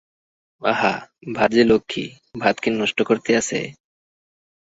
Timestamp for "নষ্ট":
2.71-2.99